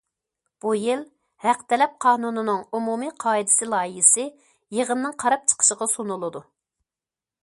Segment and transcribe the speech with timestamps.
[0.63, 1.01] بۇ يىل،
[1.43, 4.25] ھەق تەلەپ قانۇنىنىڭ ئومۇمىي قائىدىسى لايىھەسى
[4.79, 6.43] يىغىننىڭ قاراپ چىقىشىغا سۇنۇلىدۇ.